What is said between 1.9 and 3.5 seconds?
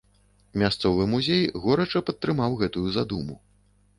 падтрымаў гэтую задуму.